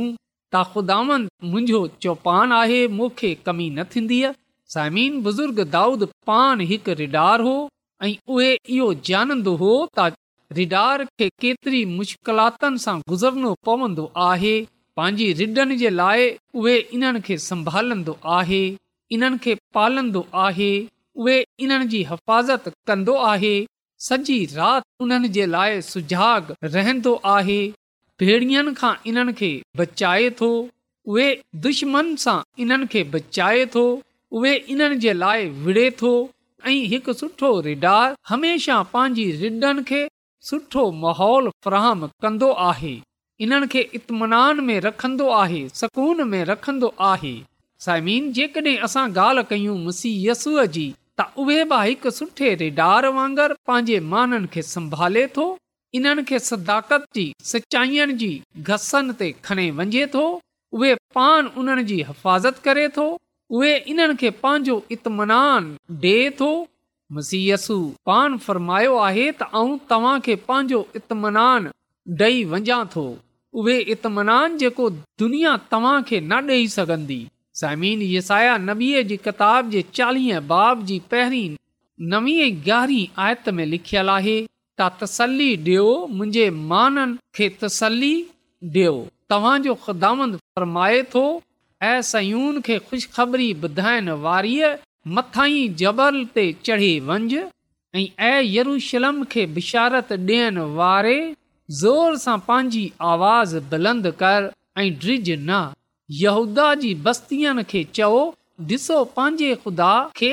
त 0.56 0.64
ख़ुदान 0.74 1.14
मुंहिंजो 1.50 1.80
चौपान 2.06 2.56
आहे 2.60 2.82
मूंखे 2.98 3.34
कमी 3.46 3.68
न 3.78 3.86
थींदी 3.94 4.22
आहे 4.32 5.08
बुज़ुर्ग 5.28 5.64
दाऊद 5.78 6.08
पान 6.32 6.68
हिकु 6.72 6.98
रिडार 7.04 7.48
हो 7.50 7.56
ऐं 8.10 8.14
उहे 8.34 8.54
इहो 8.56 9.56
हो 9.66 9.72
त 9.98 10.12
रिडार 10.56 11.02
खे 11.20 11.28
केतिरी 11.42 11.84
मुश्किलातनि 11.98 12.78
सां 12.84 12.96
गुज़रणो 13.08 13.52
पवंदो 13.66 14.04
आहे 14.30 14.54
पंहिंजी 14.96 15.32
रिडनि 15.38 15.76
जे 15.82 15.90
लाइ 16.00 16.26
उहे 16.60 16.76
इन्हनि 16.96 17.20
खे 17.26 17.36
संभालंदो 17.50 18.16
आहे 18.38 18.60
इन्हनि 19.16 19.38
खे 19.46 19.54
पालंदो 19.74 20.22
आहे 20.46 20.72
उहे 21.22 21.36
इन्हनि 21.64 21.86
जी 21.94 22.02
हिफ़ाज़त 22.10 22.68
कंदो 22.88 23.14
आहे 23.32 23.54
सॼी 24.08 24.38
राति 24.54 24.88
उन्हनि 25.04 25.28
जे 25.38 25.44
लाइ 25.56 25.80
सुजाॻ 25.90 26.54
रहंदो 26.74 27.14
आहे 27.36 27.60
भेड़ीअ 28.22 28.62
खां 28.78 28.94
इन्हनि 29.10 29.32
खे 29.40 29.50
बचाए 29.78 30.30
थो 30.40 30.50
उहे 31.14 31.28
दुश्मन 31.66 32.14
सां 32.26 32.38
इन्हनि 32.62 32.86
खे 32.92 33.02
बचाए 33.16 33.64
थो 33.74 33.84
उहे 34.36 34.54
इन्हनि 34.74 34.96
जे 35.06 35.12
लाइ 35.22 35.48
विड़े 35.66 35.90
थो 36.02 36.12
ऐं 36.68 36.80
हिकु 36.94 37.12
सुठो 37.22 37.48
रिडार 37.68 38.14
हमेशह 38.30 38.82
पंहिंजी 38.96 39.24
रिडनि 39.42 39.82
खे 39.92 40.02
सुठो 40.48 40.82
माहौल 41.02 41.48
फ्राहम 41.64 42.00
कंदो 42.22 42.48
आहे 42.66 42.94
इन्हनि 43.44 43.66
खे 43.70 43.80
इत्मनान 43.98 44.60
में 44.66 44.78
रखंदो 44.84 45.26
आहे 45.38 45.62
सकून 45.80 46.22
में 46.32 46.44
रखंदो 46.50 46.90
आहे 47.10 47.32
साइमीन 47.86 48.30
जेकॾहिं 48.36 48.76
असां 48.88 49.04
ॻाल्हि 49.16 49.42
कयूं 49.52 49.76
मसीयसूअ 49.86 50.64
जी 50.76 50.84
त 51.20 51.26
उहे 51.44 51.56
बि 51.72 51.80
हिकु 51.86 52.10
सुठे 52.18 52.52
रिडार 52.60 53.08
वांगुरु 53.16 53.56
पंहिंजे 53.70 53.98
माननि 54.12 54.48
खे 54.54 54.62
संभाले 54.70 55.26
थो 55.38 55.46
इन्हनि 55.98 56.24
खे 56.30 56.38
सदाकत 56.50 57.08
जी 57.18 57.26
सचाईअनि 57.52 58.16
जी 58.22 58.30
घसनि 58.70 59.18
ते 59.22 59.30
खणे 59.48 59.66
वञे 59.80 60.06
थो 60.14 60.24
उहे 60.78 60.94
पान 61.18 61.50
उन्हनि 61.62 61.84
जी 61.90 61.98
हिफ़ाज़त 62.12 62.62
करे 62.68 62.86
थो 62.98 63.08
उहे 63.58 63.74
इन्हनि 63.94 64.16
खे 64.24 64.30
पंहिंजो 64.46 64.78
इतमान 64.98 65.40
ॾिए 65.42 66.18
थो 66.40 66.50
पान 67.14 68.36
फ़रमायो 68.42 68.96
आहे 68.98 69.30
तव्हांखे 69.42 70.34
पंहिंजो 70.48 70.82
इतमान 70.96 71.68
ॾेई 72.20 72.42
वञा 72.50 72.78
थो 72.94 73.02
उहे 73.52 73.82
किताब 79.24 79.70
जे 79.70 79.82
चालीह 79.94 80.40
बाब 80.52 80.84
जी 80.86 81.00
पहिरीं 81.10 81.56
ॻ्यारहीं 82.12 83.06
आयत 83.24 83.48
में 83.56 83.64
लिखियल 83.66 84.08
आहे 84.10 84.34
तसली 85.02 85.54
मुंहिंजे 85.76 86.48
माननि 86.72 87.16
खे 87.36 87.48
तसली 87.62 88.14
तव्हांजो 89.30 89.74
ख़ुदा 89.86 90.12
फ़रमाए 90.36 91.02
थो 91.14 91.24
ऐं 91.92 92.00
ख़ुश 92.10 92.60
ख़ुशख़बरी 92.88 93.52
ॿुधाइण 93.64 94.10
वारीअ 94.26 94.74
मथांई 95.14 95.66
जबल 95.80 96.24
ते 96.36 96.44
चढ़ी 96.64 96.98
वंझि 97.08 97.42
ऐं 98.28 98.40
यरूशलम 98.44 99.22
खे 99.32 99.44
बिशारत 99.58 100.10
ॾियण 100.12 100.56
वारे 100.78 101.12
ज़ोर 101.82 102.16
सां 102.24 102.36
पंहिंजी 102.48 102.82
आवाज़ 103.12 103.56
बुलंद 103.74 104.06
कर 104.22 104.48
ऐं 104.80 104.88
ड्रिज 105.04 105.30
न 105.30 105.60
यहूदा 106.22 106.66
जी 106.82 106.94
बस्तीअ 107.06 107.62
खे 107.72 107.84
चओ 107.98 108.10
डि॒सो 108.70 108.98
पंहिंजे 109.18 109.54
ख़ुदा 109.64 109.92
खे 110.16 110.32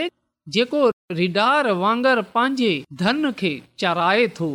जेको 0.58 0.82
रिडार 1.22 1.72
वांगर 1.86 2.22
पंहिंजे 2.34 2.72
धन 3.06 3.32
खे 3.44 3.54
चराए 3.84 4.28
थो 4.40 4.50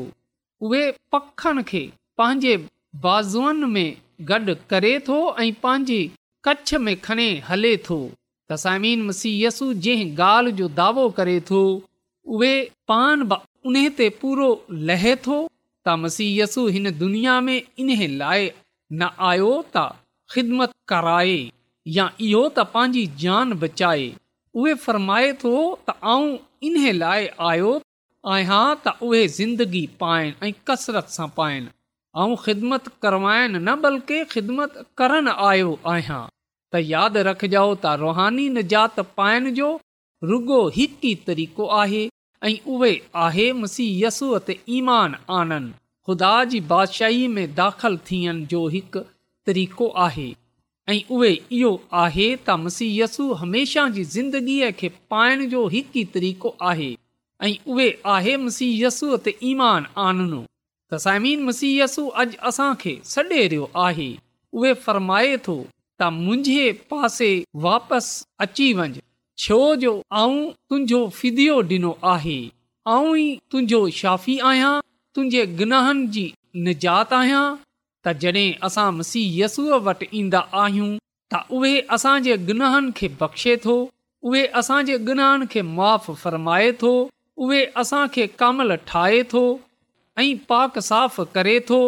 उहे 0.67 0.85
पखनि 1.17 1.63
खे 1.73 1.85
पंहिंजे 2.23 2.57
बाज़ुअनि 3.09 3.73
में 3.79 3.97
गॾु 4.33 4.55
करे 4.75 4.99
थो 5.11 5.19
ऐं 5.47 5.53
पंहिंजे 5.65 6.03
कच्छ 6.51 6.75
में 6.87 6.97
खणी 7.09 7.31
हले 7.51 7.77
थो 7.91 7.99
तसामीन 8.51 9.01
मसीयसु 9.07 9.67
जंहिं 9.85 10.11
ॻाल्हि 10.27 10.53
जो 10.61 10.69
दावो 10.81 11.09
करे 11.17 11.41
थो 11.51 11.61
उहे 12.37 12.53
पान 12.91 13.25
ते 13.99 14.09
पूरो 14.21 14.49
लहे 14.91 15.15
थो 15.27 15.39
त 15.49 15.97
मसीयसु 16.05 16.67
हिन 16.77 16.91
दुनिया 17.01 17.35
में 17.49 17.57
इन्हे 17.57 18.07
लाइ 18.23 18.51
न 18.93 19.11
आयो 19.33 19.51
त 19.77 19.89
ख़िदमत 20.35 20.73
कराए 20.93 21.37
या 21.99 22.07
इहो 22.29 22.41
त 22.49 22.65
पंहिंजी 22.77 23.05
जान 23.25 23.53
बचाए 23.65 24.09
उहे 24.63 24.75
फरमाए 24.87 25.31
थो 25.45 25.53
त 25.91 25.97
ऐं 26.15 26.71
इन्हे 26.71 26.93
लाइ 27.03 27.29
आयो 27.51 27.75
आहियां 28.37 28.63
त 28.87 28.97
उहे 29.11 29.23
ज़िंदगी 29.37 29.83
पाइण 30.05 30.33
ऐं 30.49 30.53
कसरत 30.71 31.15
सां 31.19 31.29
पाइण 31.41 31.69
ऐं 32.25 32.35
ख़िदमत 32.47 32.91
करवाइण 33.05 33.59
न 33.69 33.77
बल्कि 33.87 34.23
ख़िदमत 34.35 34.81
करणु 35.03 35.37
आयो 35.53 35.75
आहियां 35.95 36.23
त 36.73 36.81
यादि 36.87 37.21
रखिजा 37.29 37.61
त 37.83 37.93
रुहानी 38.01 38.49
निजात 38.57 39.01
पाइण 39.19 39.53
जो 39.59 39.69
रुगो 40.31 40.59
हिकु 40.77 41.07
ई 41.11 41.15
तरीक़ो 41.29 41.67
आहे 41.83 42.03
ऐं 42.47 42.57
उहे 42.75 42.91
आहे 43.27 43.47
मसीहयसूअ 43.61 44.39
त 44.49 44.57
ईमान 44.79 45.15
आननि 45.39 45.73
ख़ुदा 46.09 46.33
जी 46.51 46.61
बादशाही 46.73 47.25
में 47.37 47.55
दाख़िल 47.61 47.97
थियण 48.11 48.45
जो 48.53 48.61
हिकु 48.75 49.01
तरीक़ो 49.51 49.89
आहे 50.09 50.29
ऐं 50.95 50.99
उहे 51.17 51.33
इहो 51.61 51.73
आहे 52.03 52.27
त 52.35 52.59
मसीयसु 52.67 53.29
हमेशा 53.45 53.87
जी 53.97 54.05
ज़िंदगीअ 54.17 54.71
खे 54.83 54.91
पाइण 55.15 55.49
जो 55.55 55.67
हिकु 55.77 55.99
ई 55.99 56.05
तरीक़ो 56.19 56.55
आहे 56.73 56.91
ऐं 57.49 57.55
उहे 57.77 57.89
आहे 58.17 58.37
मसीहयसूअ 58.45 59.17
त 59.27 59.35
ईमान 59.55 59.89
आननि 60.09 60.45
तसाइमीन 60.95 61.43
मसीय 61.49 61.75
यसु 61.83 62.07
अॼु 62.25 62.37
असां 62.53 62.73
खे 62.85 62.95
सॾे॒ 63.15 63.65
आहे 63.89 64.11
उहे 64.61 64.73
फ़र्माए 64.85 65.37
थो 65.49 65.59
त 66.01 66.05
मुंहिंजे 66.15 66.71
पासे 66.91 67.29
वापसि 67.65 68.25
अची 68.45 68.67
वञु 68.79 69.01
छोजो 69.45 69.93
आऊं 70.21 70.39
तुंहिंजो 70.71 71.01
फिदियो 71.19 71.55
ॾिनो 71.71 71.93
आहे 72.13 72.39
आऊं 72.95 73.15
ई 73.23 73.27
तुंहिंजो 73.51 73.81
शाफ़ी 74.01 74.39
आहियां 74.51 74.73
तुंहिंजे 75.15 75.43
गिनाहन 75.59 76.07
जी 76.15 76.25
निजात 76.67 77.13
आहियां 77.21 77.43
त 78.05 78.13
जॾहिं 78.23 78.51
असां 78.69 78.87
मसीहयसूअ 78.99 79.79
वटि 79.87 80.07
ईंदा 80.19 80.41
आहियूं 80.65 80.91
त 81.35 81.41
उहे 81.57 81.73
असांजे 81.97 82.37
गुनाहन 82.51 82.85
खे 82.97 83.09
बख़्शे 83.23 83.55
थो 83.65 83.75
उहे 84.29 84.43
असांजे 84.61 84.99
गुनाहन 85.11 85.45
खे 85.55 85.63
माफ़ 85.79 86.07
फ़र्माए 86.23 86.71
थो 86.83 86.93
उहे 87.43 87.63
असां 87.83 88.05
कमल 88.41 88.71
ठाहे 88.91 89.23
थो 89.35 89.43
ऐं 90.23 90.29
पाक 90.53 90.79
साफ़ 90.91 91.21
करे 91.35 91.57
थो 91.71 91.81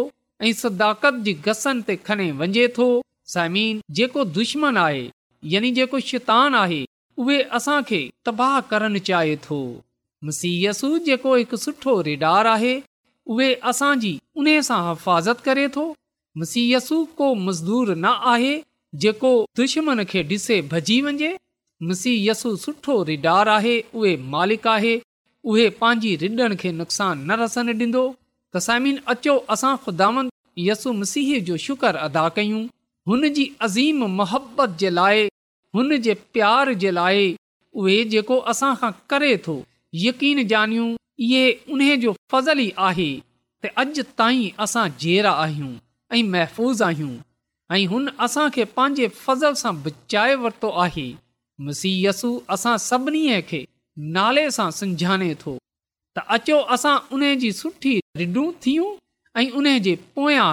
ऐं 0.47 0.53
सदाकत 0.65 1.15
जी 1.29 1.33
गसनि 1.49 1.87
ते 1.93 1.97
खणे 2.11 2.29
वञे 2.43 2.67
थो 2.81 2.89
साइमीन 3.33 3.81
जेको 3.99 4.25
दुश्मन 4.37 4.77
आहे 4.85 5.03
यानी 5.55 5.71
जेको 5.77 5.99
शैतान 6.07 6.55
आहे 6.61 6.81
उहे 7.25 7.37
असां 7.59 7.77
खे 7.91 7.99
तबाह 8.29 8.55
करणु 8.73 9.03
चाहे 9.09 9.37
थो 9.45 9.59
मसीयसु 10.31 10.89
जेको 11.09 11.35
हिकु 11.41 11.57
सुठो 11.65 11.95
रिडार 12.09 12.47
आहे 12.53 12.73
उहे 13.35 13.49
असांजी 13.73 14.13
उन 14.43 14.49
सां 14.69 14.79
हिफ़ाज़त 14.87 15.45
करे 15.49 15.67
थो 15.77 15.85
मसीयसु 16.43 16.99
को 17.21 17.29
मज़दूर 17.45 17.93
न 17.99 18.13
आहे 18.35 18.51
जेको 19.05 19.31
दुश्मन 19.61 20.03
खे 20.15 20.23
ॾिसे 20.35 20.59
भॼी 20.75 21.01
वञे 21.07 21.31
मसीयसु 21.91 22.55
सुठो 22.65 22.97
रिडार 23.13 23.49
आहे 23.59 23.75
उहे 24.01 24.17
मालिक 24.35 24.67
आहे 24.73 24.95
उहे 25.53 25.69
पंहिंजी 25.85 26.15
रिडनि 26.25 26.57
खे 26.65 26.73
नुक़सान 26.83 27.23
न 27.31 27.39
रसन 27.45 27.73
ॾींदो 27.83 28.03
त 28.11 28.67
साइमीन 28.69 28.99
अचो 29.17 29.37
असां 29.57 29.75
ख़ुदा 29.87 30.11
यसु 30.69 30.93
मसीह 31.05 31.33
जो 31.51 31.57
शुक्र 31.69 31.97
अदा 32.09 32.25
कयूं 32.39 32.61
हुन 33.09 33.29
जी 33.35 33.45
अज़ीम 33.63 34.05
मोहबत 34.17 34.77
जे 34.81 34.91
लाइ 34.91 35.29
हुन 35.77 35.97
जे 36.07 36.15
प्यार 36.33 36.73
जे 36.83 36.91
लाइ 36.91 37.23
उहे 37.83 38.03
जेको 38.13 38.37
असां 38.53 38.75
खां 38.81 38.91
करे 39.11 39.37
थो 39.47 39.55
यकीन 40.05 40.43
ॼानियूं 40.51 40.89
इहे 41.27 41.43
उन 41.73 41.85
जो 42.01 42.13
फज़ल 42.33 42.61
ई 42.61 42.73
आहे 42.89 43.09
त 43.65 43.73
अॼु 43.83 44.03
ताईं 44.21 44.61
असां 44.67 44.85
जेरा 45.05 45.33
आहियूं 45.47 45.73
ऐं 46.19 46.23
महफ़ूज़ 46.35 46.83
आहियूं 46.85 47.15
ऐं 47.77 47.87
हुन 47.95 48.09
असांखे 48.27 48.65
पंहिंजे 48.77 49.09
फज़ल 49.25 49.55
सां 49.65 49.75
बचाए 49.83 50.35
वरितो 50.45 50.71
आहे 50.87 51.07
मसीयसु 51.67 52.31
असां 52.57 52.77
सभिनी 52.91 53.27
खे 53.51 53.65
नाले 54.17 54.45
सां 54.59 54.71
समझाणे 54.81 55.35
थो 55.45 55.57
त 56.19 56.27
अचो 56.39 56.59
असां 56.79 56.97
उन 57.17 57.27
जी 57.45 57.53
सुठी 57.63 57.95
रिडू 58.25 58.47
थियूं 58.67 58.91
ऐं 59.43 59.49
उन 59.63 59.77
जे 59.89 59.97
पोयां 60.19 60.49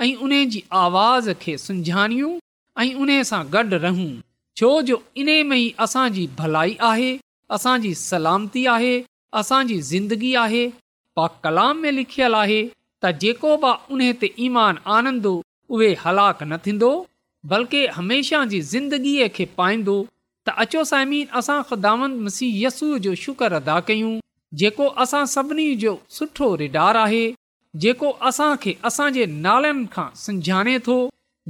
ऐं 0.00 0.14
उन 0.22 0.30
जी 0.50 0.62
आवाज़ 0.84 1.30
खे 1.42 1.56
सुञाणियूं 1.58 2.38
ऐं 2.82 2.92
उन 3.04 3.10
सां 3.30 3.42
गॾु 3.52 3.62
रहूं 3.84 4.10
छो 4.60 4.68
जो 4.90 5.02
इन 5.22 5.30
में 5.48 5.56
ई 5.56 5.74
असांजी 5.86 6.26
भलाई 6.38 6.76
आहे 6.90 7.10
असांजी 7.56 7.94
सलामती 8.00 8.64
आहे 8.74 8.94
असांजी 9.40 9.80
ज़िंदगी 9.88 10.34
आहे 10.44 10.66
पा 11.16 11.26
कलाम 11.44 11.78
में 11.82 11.90
लिखियलु 11.92 12.36
आहे 12.42 12.60
त 13.04 13.10
जेको 13.24 13.56
बि 13.64 13.72
उन 13.96 14.04
ते 14.20 14.30
ईमान 14.46 14.78
आनंदो 14.98 15.32
उहे 15.76 15.90
हलाक 16.04 16.42
न 16.42 16.56
थींदो 16.66 16.90
बल्कि 17.52 17.82
हमेशा 17.98 18.44
जी 18.52 18.60
ज़िंदगीअ 18.74 19.28
खे 19.38 19.44
पाईंदो 19.58 19.96
त 20.48 20.54
अचो 20.66 20.84
साइमी 20.92 21.24
असां 21.42 21.60
ख़ुदांद 21.70 22.18
मसीह 22.28 22.58
यसूअ 22.66 22.98
जो 23.08 23.14
शुक्र 23.24 23.52
अदा 23.62 23.78
कयूं 23.90 24.14
जेको 24.64 24.86
असां 25.06 25.24
सभिनी 25.36 25.68
जो 25.86 25.96
सुठो 26.18 26.50
रिडार 26.64 26.96
आहे 27.04 27.24
जेको 27.82 28.10
असांखे 28.28 28.72
असांजे 28.84 29.24
नालनि 29.44 29.84
खां 29.92 30.08
समझाणे 30.16 30.76
थो 30.86 30.94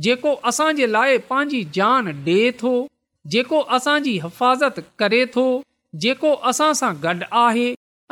जेको 0.03 0.35
असांजे 0.49 0.91
लाइ 0.93 1.17
पंहिंजी 1.29 1.63
जान 1.75 2.09
डे 2.25 2.41
थो 2.61 2.73
जेको 3.35 3.63
असांजी 3.77 4.13
हिफ़ाज़त 4.23 4.81
करे 4.99 5.25
थो 5.37 5.45
जेको 6.05 6.33
असां 6.51 6.73
सां 6.81 6.93
गॾु 7.03 7.15
आहे 7.45 7.67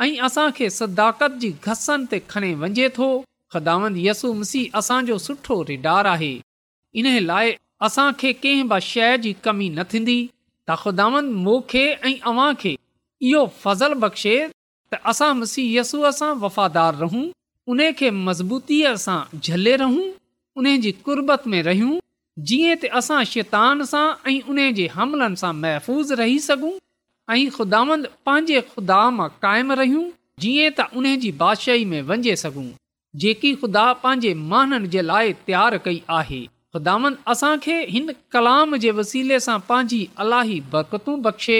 ऐं 0.05 0.17
असांखे 0.27 0.69
सदाकत 0.77 1.37
जी 1.43 1.51
घसनि 1.65 2.05
ते 2.11 2.19
खणे 2.29 2.53
वञे 2.63 2.87
थो 2.97 3.09
ख़दामंद 3.55 3.95
यसु 4.05 4.33
मसीह 4.39 4.77
असांजो 4.81 5.17
सुठो 5.25 5.59
रिडार 5.69 6.05
आहे 6.15 6.33
इन 7.01 7.05
लाइ 7.29 7.51
असांखे 7.87 8.31
कंहिं 8.43 8.67
बि 8.73 8.79
शइ 8.89 9.17
जी 9.27 9.33
कमी 9.47 9.69
न 9.77 9.83
थींदी 9.91 10.17
त 10.69 10.77
ख़ुदांद 10.83 11.31
मोह 11.47 11.77
ऐं 11.83 12.13
अव्हां 12.33 12.51
खे 12.63 12.75
इहो 13.29 13.45
फज़ल 13.63 13.93
बख़्शे 14.05 14.37
त 14.93 15.01
असां 15.13 15.33
मसीह 15.43 15.79
यसूअ 15.79 16.09
सां 16.19 16.33
वफ़ादार 16.45 16.95
रहूं 17.03 17.27
उन 17.73 17.79
खे 17.99 18.09
मज़बूतीअ 18.25 18.91
सां 19.05 19.19
झले 19.39 19.71
रहूं 19.83 20.03
उन 20.61 20.67
जी 20.83 20.91
कुरबत 21.07 21.47
में 21.53 21.61
रहियूं 21.67 21.97
जीअं 22.51 22.75
त 22.83 22.91
असां 22.99 23.17
शैतान 23.31 23.83
सां 23.89 24.03
ऐं 24.31 24.37
उन्हीअ 24.53 24.73
जे 24.77 24.85
हमलनि 24.93 25.39
सां 25.41 25.51
महफ़ूज़ 25.63 26.13
रही 26.19 26.37
सघूं 26.45 26.71
ऐं 27.35 27.43
ख़ुदांद 27.57 28.07
पंहिंजे 28.29 28.61
ख़ुदा 28.73 28.99
मां 29.17 29.27
क़ाइमु 29.47 29.79
रहियूं 29.81 30.05
जीअं 30.45 30.69
त 30.77 30.85
उन 31.01 31.09
जी 31.25 31.31
बादशाही 31.41 31.85
में 31.95 31.99
वञे 32.11 32.35
सघूं 32.43 32.65
जेकी 33.25 33.53
ख़ुदा 33.63 33.85
पंहिंजे 34.05 34.33
माननि 34.53 34.93
जे 34.95 35.05
लाइ 35.09 35.35
तयारु 35.49 35.81
कई 35.89 36.01
आहे 36.19 36.41
ख़ुदांद 36.75 37.19
असां 37.35 37.51
खे 37.67 37.77
हिन 37.95 38.13
कलाम 38.37 38.79
जे 38.85 38.95
वसीले 39.01 39.41
सां 39.49 39.59
पंहिंजी 39.71 40.01
अलाही 40.27 40.59
बरकतूं 40.77 41.19
बख़्शे 41.29 41.59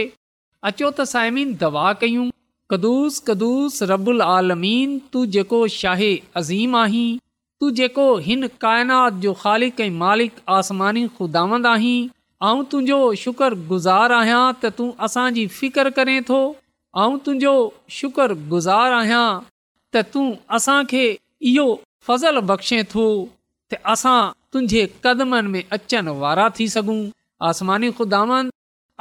अचो 0.72 0.90
त 0.90 1.10
साइमीन 1.16 1.56
दवा 1.66 1.88
कयूं 2.06 2.28
कदुस 2.72 3.20
कदुस 3.28 3.76
रबुल 3.94 4.22
आलमीन 4.32 4.98
तू 5.12 5.26
जेको 5.34 5.58
शाहे 5.74 6.10
अज़ीम 6.42 6.76
आहीं 6.80 7.20
तू 7.60 7.70
जेको 7.80 8.08
हिन 8.26 8.48
काइनात 8.64 9.20
जो 9.26 9.34
ख़ालिक 9.44 9.80
ऐं 9.86 9.90
मालिक 10.04 10.42
आसमानी 10.56 11.06
ख़ुदांद 11.20 11.68
आहीं 11.74 12.00
तुंहिंजो 12.72 12.98
शुकुर 13.22 13.56
गुज़ार 13.70 14.16
आहियां 14.18 14.42
त 14.50 14.72
तूं 14.80 14.90
असांजी 15.08 15.46
फिकिर 15.60 15.90
करें 16.02 16.18
थो 16.32 16.42
ऐं 17.06 17.24
तुंहिंजो 17.28 17.54
शुकुर 18.00 18.36
गुज़ार 18.56 18.98
आहियां 18.98 19.24
त 19.46 20.04
तूं 20.18 20.28
असांखे 20.60 21.06
इहो 21.54 21.68
फज़ल 22.10 22.44
बख़्शे 22.52 22.84
थो 22.96 23.08
त 23.08 23.82
असां 23.96 24.20
तुंहिंजे 24.54 24.86
कदमनि 25.08 25.54
में 25.56 25.64
अचनि 25.80 26.18
वारा 26.26 26.50
थी 26.60 26.70
सघूं 26.78 27.00
आसमानी 27.54 27.92
ख़ुदांद 28.02 28.54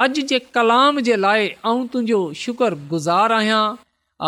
अॼु 0.05 0.21
जे 0.29 0.37
कलाम 0.55 0.99
जे 1.05 1.15
लाइ 1.19 1.45
ऐं 1.45 1.77
तुंहिंजो 1.93 2.17
शुकुर 2.41 2.73
गुज़ार 2.89 3.31
आहियां 3.37 3.61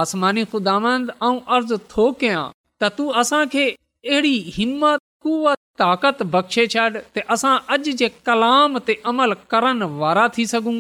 आसमानी 0.03 0.43
खुदांद 0.53 1.09
अर्ज़ु 1.27 1.77
थो 1.91 2.05
कयां 2.23 2.45
त 2.53 2.89
तूं 2.99 3.05
असांखे 3.21 3.65
अहिड़ी 3.73 4.31
हिमत 4.55 5.03
कुवत 5.25 5.59
ताक़त 5.81 6.23
बख़्शे 6.35 6.63
छॾ 6.75 6.85
ते 7.17 7.25
असां 7.35 7.51
अॼु 7.75 7.93
जे 8.01 8.09
कलाम 8.29 8.79
ते 8.89 8.95
अमल 9.13 9.35
करण 9.53 9.83
वारा 10.01 10.25
थी 10.37 10.45
सघूं 10.53 10.73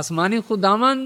आसमानी 0.00 0.40
ख़ुदांद 0.52 1.02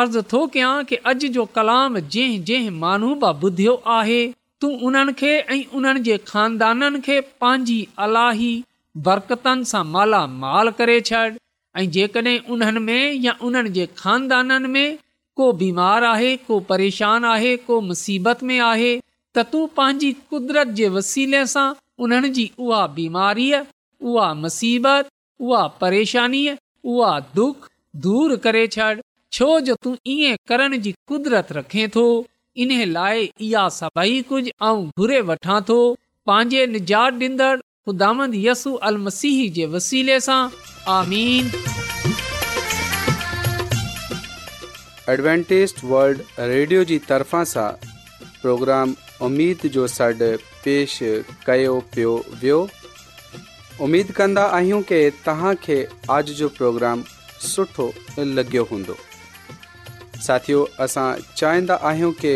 अर्ज़ु 0.00 0.24
थो 0.34 0.40
कयां 0.58 0.74
की 0.90 0.98
अॼु 1.12 1.32
जो 1.38 1.44
कलाम 1.58 1.96
जंहिं 2.16 2.42
जंहिं 2.52 2.74
मानू 2.84 3.14
बि 3.24 3.30
ॿुधियो 3.50 3.74
आहे 3.98 4.20
तूं 4.64 4.74
उन्हनि 4.90 5.12
खे 5.22 5.32
ऐं 5.56 5.62
उन्हनि 5.80 6.04
जे 6.10 6.18
खानदाननि 6.32 7.00
खे 7.08 7.20
पंहिंजी 7.46 7.80
अलाही 8.08 8.52
बरकतनि 9.08 9.70
सां 9.74 9.82
मालामाल 9.96 10.70
करे 10.82 10.98
छॾ 11.12 11.22
ऐं 11.78 11.88
जेकॾहिं 11.90 12.38
उन्हनि 12.52 12.80
में 12.80 13.12
या 13.24 13.36
उन्हनि 13.42 13.70
जे 13.78 13.88
में 14.70 14.98
को 15.36 15.52
बीमार 15.60 16.04
आहे 16.04 16.36
को 16.46 16.58
परेशान 16.70 17.24
आहे 17.24 17.56
को 17.66 17.80
मुसीबत 17.90 18.42
में 18.48 18.58
आहे 18.60 18.96
त 19.36 19.42
तू 19.52 19.66
पंहिंजी 19.76 20.12
कुदरत 20.30 20.68
जे 20.78 20.88
वसीले 20.96 21.44
सां 21.52 21.72
उन्हनि 22.04 22.28
जी 22.38 22.50
उहा 26.84 27.18
दुख 27.34 27.68
दूर 28.06 28.34
करे 28.44 28.66
छॾ 28.72 28.92
छो 29.32 29.48
जो 29.66 29.74
तू 29.82 29.96
ई 30.06 30.34
करण 30.48 30.76
जी 30.86 30.92
कुदरत 31.08 31.52
रखे 31.52 31.86
थो 31.96 32.04
इन 32.66 32.72
लाइ 32.92 33.28
इहा 33.40 33.68
सभई 33.78 34.20
कुझु 34.32 34.72
घुरे 34.72 35.20
वठां 35.30 35.60
थो 35.68 35.78
पंहिंजे 36.26 36.66
निजात 36.74 37.18
ख़ुदा 37.86 38.12
यसू 38.48 38.74
अल 38.90 39.00
जे 39.58 39.66
वसीले 39.76 40.20
सां 40.28 40.42
एडवेंटेज 45.08 45.74
वल्ड 45.90 46.20
रेडियो 46.38 46.84
जी 46.90 46.98
तरफ़ा 47.10 47.42
सां 47.50 47.66
प्रोग्राम 48.42 48.94
उमेद 49.26 49.66
जो 49.76 49.86
सॾु 49.92 50.30
पेश 50.64 50.98
कयो 51.46 51.76
पियो 51.94 52.14
वियो 52.42 52.58
उमेदु 53.86 54.12
कंदा 54.18 54.44
आहियूं 54.58 54.82
की 54.92 54.98
तव्हांखे 55.26 55.76
آج 56.16 56.32
جو 56.38 56.48
پروگرام 56.58 57.02
सुठो 57.52 57.84
लॻियो 58.38 58.62
हूंदो 58.70 58.94
साथियो 60.26 60.58
असां 60.86 61.08
चाहींदा 61.42 61.74
आहियूं 61.92 62.12
की 62.24 62.34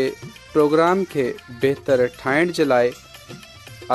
پروگرام 0.53 1.03
खे 1.15 1.27
बहितरु 1.61 2.07
ठाहिण 2.23 2.51
जे 2.61 2.65
लाइ 2.73 2.91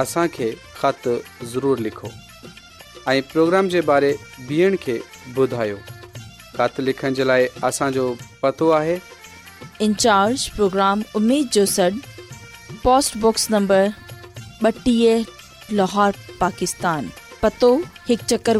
असांखे 0.02 0.50
خط 0.82 1.08
ضرور 1.54 1.78
लिखो 1.88 2.10
इन 3.10 4.78
प्रोग्राम 10.56 11.02
पोस्टबॉक्स 12.84 13.46
नंबर 13.50 13.92
ॿटीह 14.64 15.24
लाहौर 15.78 16.14
पाकिस्तान 16.40 17.10
पतो 17.42 17.70
हिकु 18.08 18.26
चकर 18.34 18.58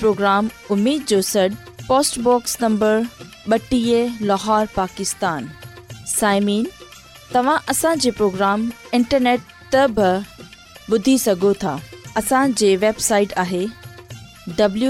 प्रोग्राम 0.00 0.48
साइमीन 6.16 6.66
तव्हां 7.34 7.56
असांजे 7.70 8.10
प्रोग्राम 8.20 8.70
इंटरनेट 9.00 9.40
त 9.74 9.84
ॿुधी 10.94 11.18
सघो 11.18 11.52
था 11.62 11.78
असांजे 12.16 12.74
वेबसाइट 12.80 13.32
आहे 13.36 13.64
वरी 14.58 14.86